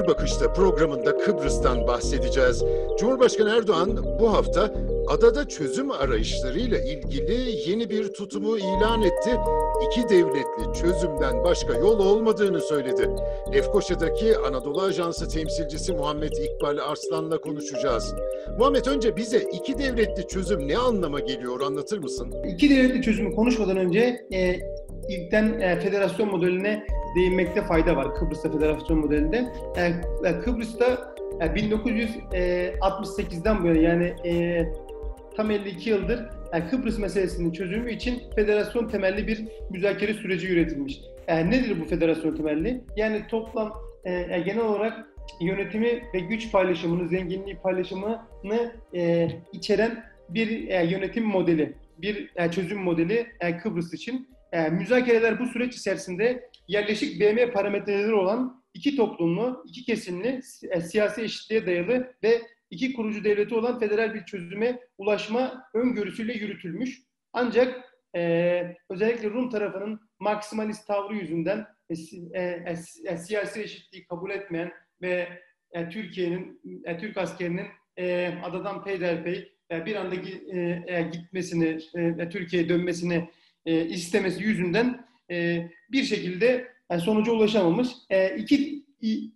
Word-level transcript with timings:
Bir 0.00 0.06
Bakışta 0.06 0.52
programında 0.52 1.18
Kıbrıs'tan 1.18 1.86
bahsedeceğiz. 1.86 2.64
Cumhurbaşkanı 2.98 3.50
Erdoğan 3.50 4.04
bu 4.20 4.32
hafta 4.32 4.74
adada 5.08 5.48
çözüm 5.48 5.90
arayışlarıyla 5.90 6.78
ilgili 6.78 7.70
yeni 7.70 7.90
bir 7.90 8.12
tutumu 8.12 8.58
ilan 8.58 9.02
etti. 9.02 9.30
İki 9.86 10.08
devletli 10.08 10.80
çözümden 10.80 11.44
başka 11.44 11.74
yol 11.74 11.98
olmadığını 11.98 12.60
söyledi. 12.60 13.08
Lefkoşa'daki 13.54 14.38
Anadolu 14.38 14.82
Ajansı 14.82 15.28
temsilcisi 15.28 15.92
Muhammed 15.92 16.32
İkbal 16.32 16.78
Arslan'la 16.78 17.40
konuşacağız. 17.40 18.14
Muhammed 18.58 18.86
önce 18.86 19.16
bize 19.16 19.40
iki 19.52 19.78
devletli 19.78 20.28
çözüm 20.28 20.68
ne 20.68 20.78
anlama 20.78 21.20
geliyor 21.20 21.60
anlatır 21.60 21.98
mısın? 21.98 22.34
İki 22.54 22.70
devletli 22.70 23.02
çözümü 23.02 23.34
konuşmadan 23.34 23.76
önce 23.76 24.26
e, 24.32 24.54
ilkten 25.08 25.60
e, 25.60 25.80
federasyon 25.80 26.30
modeline 26.30 26.86
değinmekte 27.16 27.62
fayda 27.62 27.96
var 27.96 28.14
Kıbrıs'ta 28.14 28.52
federasyon 28.52 28.98
modelinde. 28.98 29.52
E, 29.76 29.92
Kıbrıs'ta 30.40 31.14
e, 31.40 31.46
1968'den 31.46 33.62
bu 33.62 33.66
yana 33.66 33.78
yani 33.78 34.14
e, 34.24 34.64
tam 35.36 35.50
52 35.50 35.90
yıldır 35.90 36.20
yani 36.52 36.70
Kıbrıs 36.70 36.98
meselesinin 36.98 37.52
çözümü 37.52 37.92
için 37.92 38.22
federasyon 38.36 38.88
temelli 38.88 39.26
bir 39.26 39.44
müzakere 39.70 40.14
süreci 40.14 40.52
üretilmiş. 40.52 41.00
Yani 41.28 41.50
nedir 41.50 41.80
bu 41.80 41.84
federasyon 41.84 42.36
temelli? 42.36 42.80
Yani 42.96 43.26
toplam 43.28 43.72
e, 44.04 44.40
genel 44.40 44.64
olarak 44.64 45.06
yönetimi 45.40 46.02
ve 46.14 46.20
güç 46.20 46.52
paylaşımını, 46.52 47.08
zenginliği 47.08 47.56
paylaşımını 47.56 48.72
e, 48.94 49.28
içeren 49.52 50.04
bir 50.28 50.68
e, 50.68 50.84
yönetim 50.84 51.24
modeli, 51.24 51.76
bir 51.98 52.30
e, 52.36 52.50
çözüm 52.50 52.78
modeli 52.78 53.26
e, 53.40 53.58
Kıbrıs 53.58 53.94
için. 53.94 54.28
E, 54.52 54.68
müzakereler 54.68 55.38
bu 55.38 55.46
süreç 55.46 55.76
içerisinde 55.76 56.49
yerleşik 56.70 57.20
BM 57.20 57.50
parametreleri 57.50 58.14
olan 58.14 58.64
iki 58.74 58.96
toplumlu, 58.96 59.64
iki 59.68 59.84
kesimli, 59.84 60.40
e, 60.70 60.80
siyasi 60.80 61.22
eşitliğe 61.22 61.66
dayalı 61.66 62.14
ve 62.22 62.42
iki 62.70 62.92
kurucu 62.92 63.24
devleti 63.24 63.54
olan 63.54 63.78
federal 63.78 64.14
bir 64.14 64.24
çözüme 64.24 64.80
ulaşma 64.98 65.64
öngörüsüyle 65.74 66.32
yürütülmüş. 66.32 67.02
Ancak 67.32 67.84
e, 68.16 68.76
özellikle 68.90 69.30
Rum 69.30 69.50
tarafının 69.50 70.00
maksimalist 70.18 70.86
tavrı 70.86 71.14
yüzünden 71.14 71.66
e, 71.90 71.94
e, 72.40 72.76
e, 73.04 73.16
siyasi 73.16 73.62
eşitliği 73.62 74.06
kabul 74.06 74.30
etmeyen 74.30 74.72
ve 75.02 75.28
e, 75.72 75.88
Türkiye'nin, 75.88 76.60
e, 76.84 76.98
Türk 76.98 77.16
askerinin 77.16 77.66
e, 77.96 78.34
adadan 78.42 78.84
peyderpey 78.84 79.52
e, 79.70 79.86
bir 79.86 79.96
anda 79.96 80.14
e, 80.14 80.58
e, 80.86 81.02
gitmesini, 81.12 81.78
e, 81.94 82.28
Türkiye'ye 82.28 82.68
dönmesini 82.68 83.30
e, 83.66 83.84
istemesi 83.84 84.42
yüzünden 84.42 85.09
e, 85.30 85.68
bir 85.92 86.04
şekilde 86.04 86.68
sonuca 86.98 87.32
ulaşamamış. 87.32 87.88
E, 88.10 88.36
iki 88.36 88.84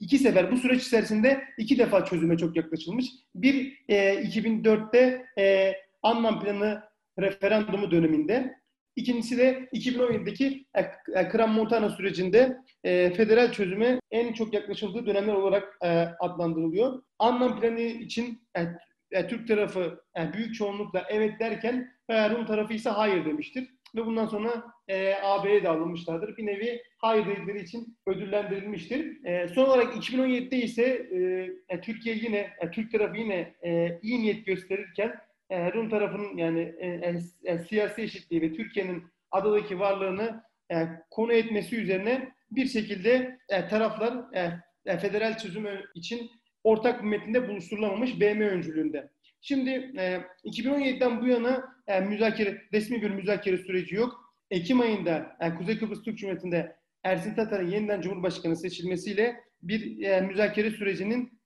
iki 0.00 0.18
sefer 0.18 0.52
bu 0.52 0.56
süreç 0.56 0.86
içerisinde 0.86 1.44
iki 1.58 1.78
defa 1.78 2.04
çözüme 2.04 2.38
çok 2.38 2.56
yaklaşılmış. 2.56 3.06
Bir 3.34 3.84
e, 3.88 4.14
2004'te 4.14 5.26
e, 5.38 5.74
Anlam 6.02 6.40
Planı 6.40 6.82
referandumu 7.18 7.90
döneminde. 7.90 8.54
İkincisi 8.96 9.38
de 9.38 9.68
2017'deki 9.72 10.66
e, 11.14 11.28
Kram 11.28 11.52
Montana 11.52 11.90
sürecinde 11.90 12.56
e, 12.84 13.10
federal 13.10 13.52
çözüme 13.52 14.00
en 14.10 14.32
çok 14.32 14.54
yaklaşıldığı 14.54 15.06
dönemler 15.06 15.34
olarak 15.34 15.78
e, 15.82 15.88
adlandırılıyor. 16.20 17.02
Anlam 17.18 17.60
planı 17.60 17.80
için 17.80 18.42
e, 18.56 18.62
e, 19.10 19.26
Türk 19.26 19.48
tarafı 19.48 20.00
e, 20.18 20.32
büyük 20.32 20.54
çoğunlukla 20.54 21.04
evet 21.08 21.40
derken 21.40 21.92
e, 22.08 22.30
Rum 22.30 22.46
tarafı 22.46 22.72
ise 22.72 22.90
hayır 22.90 23.24
demiştir 23.24 23.73
ve 23.94 24.06
bundan 24.06 24.26
sonra 24.26 24.64
e, 24.88 25.14
AB'ye 25.22 25.62
de 25.62 25.68
alınmışlardır. 25.68 26.36
Bir 26.36 26.46
nevi 26.46 26.82
hayır 26.98 27.26
dedikleri 27.26 27.62
için 27.62 27.98
ödüllendirilmiştir. 28.06 29.24
E, 29.24 29.48
son 29.48 29.64
olarak 29.64 29.94
2017'de 29.96 30.56
ise 30.56 30.82
e, 30.82 31.50
e, 31.68 31.80
Türkiye 31.80 32.16
yine, 32.16 32.50
e, 32.60 32.70
Türk 32.70 32.92
tarafı 32.92 33.16
yine 33.16 33.54
e, 33.64 33.98
iyi 34.02 34.22
niyet 34.22 34.46
gösterirken 34.46 35.14
e, 35.50 35.72
Rum 35.72 35.90
tarafının 35.90 36.36
yani 36.36 36.74
e, 36.78 36.86
e, 36.86 37.18
e, 37.44 37.58
siyasi 37.58 38.02
eşitliği 38.02 38.42
ve 38.42 38.52
Türkiye'nin 38.52 39.04
adadaki 39.30 39.78
varlığını 39.78 40.42
e, 40.72 40.88
konu 41.10 41.32
etmesi 41.32 41.76
üzerine 41.76 42.32
bir 42.50 42.66
şekilde 42.66 43.38
e, 43.48 43.68
taraflar 43.68 44.34
e, 44.34 44.60
e, 44.86 44.98
federal 44.98 45.38
çözüm 45.38 45.66
için 45.94 46.30
ortak 46.64 47.04
metinde 47.04 47.48
buluşturulamamış 47.48 48.20
BM 48.20 48.48
öncülüğünde. 48.48 49.08
Şimdi 49.46 49.70
e, 49.98 50.20
2017'den 50.44 51.22
bu 51.22 51.26
yana 51.26 51.74
e, 51.86 52.00
müzakere, 52.00 52.62
resmi 52.72 53.02
bir 53.02 53.10
müzakere 53.10 53.58
süreci 53.58 53.94
yok. 53.94 54.34
Ekim 54.50 54.80
ayında 54.80 55.36
e, 55.40 55.54
Kuzey 55.54 55.78
Kıbrıs 55.78 56.02
Türk 56.02 56.18
Cumhuriyeti'nde 56.18 56.76
Ersin 57.02 57.34
Tatar'ın 57.34 57.70
yeniden 57.70 58.00
Cumhurbaşkanı 58.00 58.56
seçilmesiyle 58.56 59.40
bir 59.62 60.02
e, 60.02 60.20
müzakere 60.20 60.70
sürecinin 60.70 61.40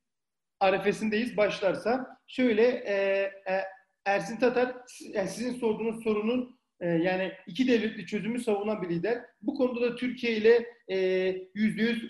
arefesindeyiz. 0.61 1.37
Başlarsa 1.37 2.07
şöyle 2.27 2.63
e, 2.63 2.95
e, 3.53 3.65
Ersin 4.05 4.37
Tatar 4.37 4.77
e, 5.15 5.27
sizin 5.27 5.55
sorduğunuz 5.55 6.03
sorunun 6.05 6.59
e, 6.81 6.89
yani 6.89 7.33
iki 7.47 7.69
devletli 7.69 8.07
çözümü 8.07 8.41
savunan 8.41 8.83
bir 8.83 8.89
lider. 8.89 9.23
Bu 9.43 9.55
konuda 9.55 9.81
da 9.81 9.97
Türkiye 9.97 10.33
ile 10.33 10.67
e, 10.89 10.97
yüzde 11.55 11.83
yüz 11.83 12.03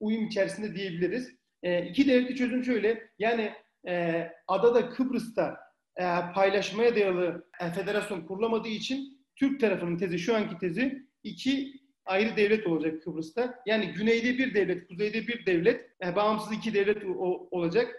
uyum 0.00 0.26
içerisinde 0.26 0.74
diyebiliriz. 0.74 1.36
E, 1.62 1.86
iki 1.86 2.08
devletli 2.08 2.36
çözüm 2.36 2.64
şöyle 2.64 3.08
yani 3.18 3.52
e, 3.88 4.28
adada 4.48 4.90
Kıbrıs'ta 4.90 5.56
e, 5.96 6.04
paylaşmaya 6.34 6.94
dayalı 6.94 7.46
e, 7.60 7.70
federasyon 7.70 8.20
kurulamadığı 8.26 8.68
için 8.68 9.22
Türk 9.36 9.60
tarafının 9.60 9.98
tezi, 9.98 10.18
şu 10.18 10.36
anki 10.36 10.58
tezi 10.58 11.06
iki 11.22 11.82
ayrı 12.04 12.36
devlet 12.36 12.66
olacak 12.66 13.02
Kıbrıs'ta. 13.02 13.54
Yani 13.66 13.86
güneyde 13.86 14.38
bir 14.38 14.54
devlet, 14.54 14.88
kuzeyde 14.88 15.26
bir 15.26 15.46
devlet, 15.46 15.90
e, 16.04 16.16
bağımsız 16.16 16.52
iki 16.52 16.74
devlet 16.74 17.04
o, 17.04 17.48
olacak. 17.50 17.96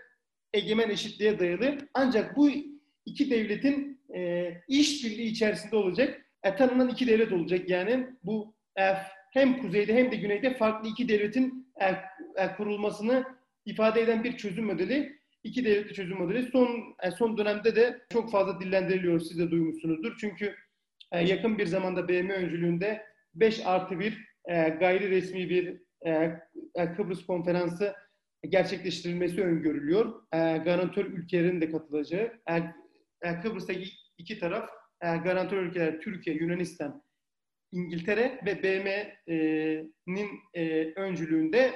Egemen 0.53 0.89
eşitliğe 0.89 1.39
dayalı. 1.39 1.77
Ancak 1.93 2.37
bu 2.37 2.49
iki 3.05 3.31
devletin 3.31 4.01
e, 4.15 4.51
işbirliği 4.67 5.27
içerisinde 5.27 5.75
olacak. 5.75 6.25
E, 6.43 6.55
tanınan 6.55 6.89
iki 6.89 7.07
devlet 7.07 7.33
olacak 7.33 7.69
yani. 7.69 8.07
Bu 8.23 8.55
e, 8.79 8.93
hem 9.33 9.61
kuzeyde 9.61 9.95
hem 9.95 10.11
de 10.11 10.15
güneyde 10.15 10.53
farklı 10.53 10.89
iki 10.89 11.09
devletin 11.09 11.73
e, 11.81 11.85
e, 12.43 12.55
kurulmasını 12.57 13.23
ifade 13.65 14.01
eden 14.01 14.23
bir 14.23 14.37
çözüm 14.37 14.65
modeli 14.65 15.19
iki 15.43 15.65
devletli 15.65 15.93
çözüm 15.93 16.17
modeli 16.17 16.43
son 16.43 16.95
e, 17.03 17.11
son 17.11 17.37
dönemde 17.37 17.75
de 17.75 18.01
çok 18.09 18.31
fazla 18.31 18.59
dillendiriliyor. 18.59 19.19
Siz 19.19 19.39
de 19.39 19.51
duymuşsunuzdur. 19.51 20.17
Çünkü 20.19 20.55
e, 21.11 21.23
yakın 21.23 21.57
bir 21.57 21.65
zamanda 21.65 22.07
BM 22.07 22.33
öncülüğünde 22.33 23.05
5 23.33 23.65
artı 23.65 23.99
1 23.99 24.25
e, 24.45 24.69
gayri 24.69 25.09
resmi 25.09 25.49
bir 25.49 25.83
Kıbrıs 26.97 27.25
konferansı 27.25 27.93
gerçekleştirilmesi 28.49 29.43
öngörülüyor. 29.43 30.23
Garantör 30.31 31.05
ülkelerin 31.05 31.61
de 31.61 31.71
katılacağı. 31.71 32.31
Kıbrıs'taki 33.41 33.89
iki 34.17 34.39
taraf 34.39 34.69
garantör 35.01 35.57
ülkeler 35.57 35.99
Türkiye, 35.99 36.35
Yunanistan, 36.35 37.03
İngiltere 37.71 38.39
ve 38.45 38.63
BM'nin 38.63 40.29
öncülüğünde 40.95 41.73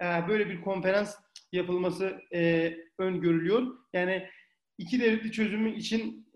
böyle 0.00 0.48
bir 0.48 0.60
konferans 0.60 1.16
yapılması 1.52 2.22
e, 2.34 2.72
öngörülüyor. 2.98 3.66
Yani 3.92 4.28
iki 4.78 5.00
devletli 5.00 5.32
çözümü 5.32 5.76
için 5.76 6.30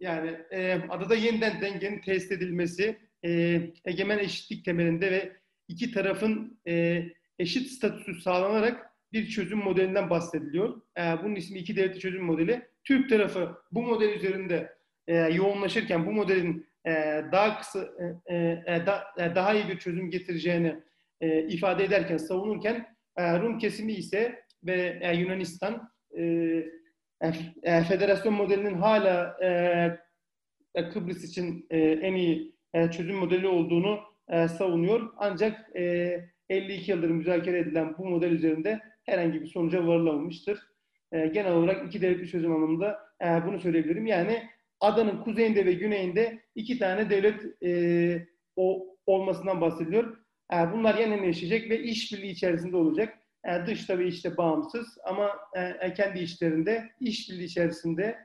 yani 0.00 0.36
e, 0.50 0.72
adada 0.88 1.14
yeniden 1.14 1.60
dengenin 1.60 2.00
test 2.00 2.32
edilmesi, 2.32 2.98
e, 3.24 3.60
egemen 3.84 4.18
eşitlik 4.18 4.64
temelinde 4.64 5.10
ve 5.10 5.32
iki 5.68 5.92
tarafın 5.92 6.60
e, 6.66 7.02
eşit 7.38 7.70
statüsü 7.70 8.20
sağlanarak 8.20 8.90
bir 9.12 9.28
çözüm 9.28 9.58
modelinden 9.58 10.10
bahsediliyor. 10.10 10.80
E, 10.98 11.02
bunun 11.22 11.34
ismi 11.34 11.58
iki 11.58 11.76
devletli 11.76 12.00
çözüm 12.00 12.24
modeli. 12.24 12.62
Türk 12.84 13.10
tarafı 13.10 13.54
bu 13.72 13.82
model 13.82 14.08
üzerinde 14.08 14.76
e, 15.06 15.16
yoğunlaşırken 15.16 16.06
bu 16.06 16.12
modelin 16.12 16.66
e, 16.86 16.90
daha 17.32 17.58
kısa, 17.58 17.88
e, 18.26 18.34
e, 18.66 18.86
da, 18.86 19.04
e, 19.18 19.34
daha 19.34 19.54
iyi 19.54 19.68
bir 19.68 19.78
çözüm 19.78 20.10
getireceğini 20.10 20.76
e, 21.20 21.46
ifade 21.48 21.84
ederken, 21.84 22.16
savunurken 22.16 22.74
e, 22.74 22.93
Rum 23.18 23.58
kesimi 23.58 23.92
ise 23.92 24.44
ve 24.66 24.98
e, 25.00 25.16
Yunanistan 25.16 25.90
e, 26.18 26.22
e, 27.62 27.82
federasyon 27.88 28.34
modelinin 28.34 28.74
hala 28.74 29.36
Kıbrıs 30.92 31.24
için 31.24 31.66
en 31.70 32.14
iyi 32.14 32.54
çözüm 32.70 33.16
modeli 33.16 33.48
olduğunu 33.48 34.00
savunuyor. 34.58 35.12
Ancak 35.16 35.76
e, 35.76 36.20
52 36.48 36.90
yıldır 36.90 37.10
müzakere 37.10 37.58
edilen 37.58 37.94
bu 37.98 38.06
model 38.06 38.30
üzerinde 38.30 38.80
herhangi 39.04 39.42
bir 39.42 39.46
sonuca 39.46 39.86
varılamamıştır. 39.86 40.60
Genel 41.12 41.52
olarak 41.52 41.86
iki 41.86 42.02
devletli 42.02 42.28
çözüm 42.28 42.52
anlamında 42.54 42.98
bunu 43.46 43.60
söyleyebilirim. 43.60 44.06
Yani 44.06 44.42
adanın 44.80 45.22
kuzeyinde 45.22 45.66
ve 45.66 45.72
güneyinde 45.72 46.42
iki 46.54 46.78
tane 46.78 47.10
devlet 47.10 47.40
o, 48.56 48.86
olmasından 49.06 49.60
bahsediliyor. 49.60 50.23
E, 50.52 50.56
bunlar 50.72 50.94
yan 50.98 51.22
yaşayacak 51.22 51.70
ve 51.70 51.82
işbirliği 51.82 52.30
içerisinde 52.30 52.76
olacak. 52.76 53.18
E, 53.44 53.66
dış 53.66 53.86
tabii 53.86 54.08
işte 54.08 54.36
bağımsız 54.36 54.98
ama 55.04 55.30
e, 55.80 55.94
kendi 55.94 56.18
işlerinde, 56.18 56.90
işbirliği 57.00 57.44
içerisinde 57.44 58.18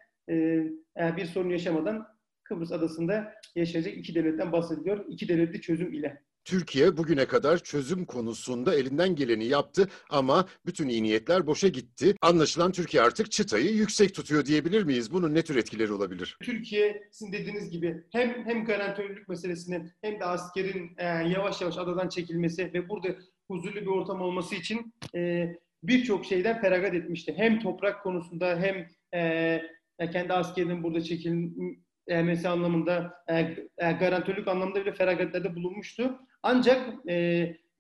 bir 0.97 1.25
sorun 1.25 1.49
yaşamadan 1.49 2.07
Kıbrıs 2.43 2.71
adasında 2.71 3.33
yaşayacak 3.55 3.97
iki 3.97 4.15
devletten 4.15 4.51
bahsediliyor. 4.51 5.05
İki 5.07 5.27
devletli 5.27 5.61
çözüm 5.61 5.93
ile. 5.93 6.23
Türkiye 6.49 6.97
bugüne 6.97 7.25
kadar 7.25 7.57
çözüm 7.57 8.05
konusunda 8.05 8.75
elinden 8.75 9.15
geleni 9.15 9.45
yaptı 9.45 9.89
ama 10.09 10.45
bütün 10.65 10.87
iyi 10.87 11.03
niyetler 11.03 11.47
boşa 11.47 11.67
gitti. 11.67 12.15
Anlaşılan 12.21 12.71
Türkiye 12.71 13.03
artık 13.03 13.31
çıtayı 13.31 13.73
yüksek 13.73 14.15
tutuyor 14.15 14.45
diyebilir 14.45 14.83
miyiz? 14.83 15.13
Bunun 15.13 15.35
ne 15.35 15.41
tür 15.41 15.55
etkileri 15.55 15.93
olabilir? 15.93 16.37
Türkiye 16.43 17.03
sizin 17.11 17.33
dediğiniz 17.33 17.69
gibi 17.69 18.03
hem 18.11 18.45
hem 18.45 18.65
garantörlük 18.65 19.29
meselesini 19.29 19.91
hem 20.01 20.19
de 20.19 20.25
askerin 20.25 20.91
e, 20.97 21.05
yavaş 21.05 21.61
yavaş 21.61 21.77
adadan 21.77 22.09
çekilmesi 22.09 22.73
ve 22.73 22.89
burada 22.89 23.07
huzurlu 23.47 23.81
bir 23.81 23.87
ortam 23.87 24.21
olması 24.21 24.55
için 24.55 24.93
e, 25.15 25.47
birçok 25.83 26.25
şeyden 26.25 26.61
feragat 26.61 26.93
etmişti. 26.93 27.33
Hem 27.37 27.59
toprak 27.59 28.03
konusunda 28.03 28.59
hem 28.59 28.87
e, 29.13 30.11
kendi 30.11 30.33
askerinin 30.33 30.83
burada 30.83 31.01
çekilmesi 31.01 32.49
anlamında 32.49 33.13
e, 33.27 33.39
e, 33.77 33.91
garantörlük 33.91 34.47
anlamında 34.47 34.81
bile 34.81 34.93
feragatlerde 34.93 35.55
bulunmuştu. 35.55 36.19
Ancak 36.43 37.09
e, 37.09 37.15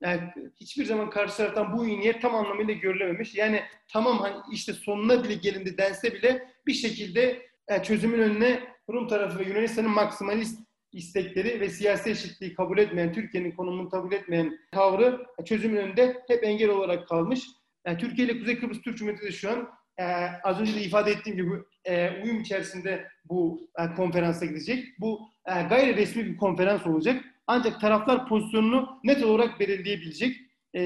yani 0.01 0.21
hiçbir 0.59 0.85
zaman 0.85 1.09
karşı 1.09 1.37
taraftan 1.37 1.77
bu 1.77 1.85
iyi 1.85 1.99
niyet 1.99 2.21
tam 2.21 2.35
anlamıyla 2.35 2.73
görülememiş. 2.73 3.35
Yani 3.35 3.61
tamam 3.87 4.19
hani 4.19 4.35
işte 4.51 4.73
sonuna 4.73 5.23
bile 5.23 5.33
gelindi 5.33 5.77
dense 5.77 6.13
bile 6.13 6.47
bir 6.67 6.73
şekilde 6.73 7.41
e, 7.67 7.83
çözümün 7.83 8.19
önüne 8.19 8.59
Rum 8.89 9.07
tarafı 9.07 9.39
ve 9.39 9.43
Yunanistan'ın 9.43 9.91
maksimalist 9.91 10.59
istekleri 10.93 11.59
ve 11.59 11.69
siyasi 11.69 12.09
eşitliği 12.09 12.53
kabul 12.53 12.77
etmeyen, 12.77 13.13
Türkiye'nin 13.13 13.51
konumunu 13.51 13.89
kabul 13.89 14.11
etmeyen 14.11 14.59
tavrı 14.71 15.25
e, 15.39 15.45
çözümün 15.45 15.77
önünde 15.77 16.23
hep 16.27 16.43
engel 16.43 16.69
olarak 16.69 17.07
kalmış. 17.07 17.47
Yani 17.85 17.97
Türkiye 17.97 18.27
ile 18.27 18.39
Kuzey 18.39 18.59
Kıbrıs 18.59 18.81
Türk 18.81 18.97
Cumhuriyeti 18.97 19.27
de 19.27 19.31
şu 19.31 19.51
an 19.51 19.69
e, 19.97 20.03
az 20.43 20.59
önce 20.61 20.75
de 20.75 20.81
ifade 20.81 21.11
ettiğim 21.11 21.37
gibi 21.37 21.51
e, 21.85 22.09
uyum 22.23 22.39
içerisinde 22.39 23.07
bu 23.25 23.69
e, 23.79 23.95
konferansa 23.95 24.45
gidecek. 24.45 24.85
Bu 24.99 25.21
e, 25.45 25.51
gayri 25.63 25.95
resmi 25.95 26.25
bir 26.25 26.37
konferans 26.37 26.87
olacak. 26.87 27.23
Ancak 27.51 27.81
taraflar 27.81 28.27
pozisyonunu 28.27 28.99
net 29.03 29.23
olarak 29.23 29.59
belirleyebilecek. 29.59 30.37
E, 30.73 30.81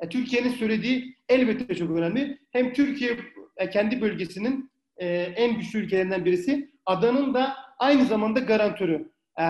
e, 0.00 0.08
Türkiye'nin 0.10 0.48
söylediği 0.48 1.16
elbette 1.28 1.74
çok 1.74 1.90
önemli. 1.90 2.38
Hem 2.50 2.72
Türkiye 2.72 3.16
e, 3.56 3.70
kendi 3.70 4.00
bölgesinin 4.00 4.70
e, 4.96 5.06
en 5.16 5.56
güçlü 5.56 5.78
ülkelerinden 5.78 6.24
birisi. 6.24 6.70
Adanın 6.86 7.34
da 7.34 7.56
aynı 7.78 8.04
zamanda 8.04 8.40
garantörü. 8.40 9.12
E, 9.38 9.44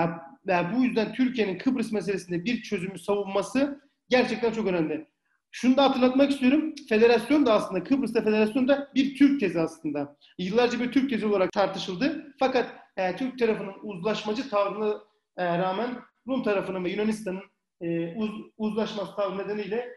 e, 0.49 0.75
bu 0.75 0.85
yüzden 0.85 1.13
Türkiye'nin 1.13 1.59
Kıbrıs 1.59 1.93
meselesinde 1.93 2.45
bir 2.45 2.63
çözümü 2.63 2.99
savunması 2.99 3.81
gerçekten 4.09 4.53
çok 4.53 4.67
önemli. 4.67 5.07
Şunu 5.51 5.77
da 5.77 5.85
hatırlatmak 5.85 6.31
istiyorum. 6.31 6.75
Federasyon 6.89 7.47
da 7.47 7.53
aslında 7.53 7.85
Kıbrıs'ta 7.85 8.25
federasyon 8.25 8.69
da 8.69 8.89
bir 8.95 9.17
Türk 9.17 9.41
tezi 9.41 9.61
aslında. 9.61 10.17
Yıllarca 10.39 10.81
bir 10.81 10.93
Türk 10.93 11.11
tezi 11.11 11.27
olarak 11.27 11.53
tartışıldı. 11.53 12.35
Fakat 12.39 12.67
e, 12.97 13.17
Türk 13.17 13.39
tarafının 13.39 13.75
uzlaşmacı 13.83 14.51
tavrına 14.51 15.01
e, 15.37 15.59
rağmen 15.59 15.91
Rum 16.29 16.43
tarafının 16.43 16.85
ve 16.85 16.91
Yunanistan'ın 16.91 17.43
e, 17.81 18.15
uz, 18.17 18.31
uzlaşması 18.59 19.17
tavrı 19.17 19.39
nedeniyle 19.39 19.89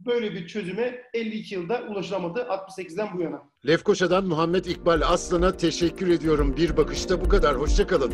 böyle 0.00 0.32
bir 0.32 0.46
çözüme 0.46 1.02
52 1.14 1.54
yılda 1.54 1.82
ulaşılamadı 1.82 2.40
68'den 2.40 3.08
bu 3.16 3.22
yana. 3.22 3.42
Lefkoşa'dan 3.66 4.26
Muhammed 4.26 4.64
İkbal 4.64 5.00
Aslan'a 5.04 5.56
teşekkür 5.56 6.08
ediyorum. 6.08 6.56
Bir 6.56 6.76
bakışta 6.76 7.20
bu 7.20 7.28
kadar. 7.28 7.56
Hoşçakalın. 7.56 8.12